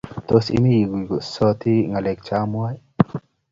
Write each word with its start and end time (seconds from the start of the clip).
Tos, 0.29 0.45
imi 0.57 0.71
iguisoti 0.83 1.73
ngalek 1.89 2.19
chamwaun? 2.27 2.77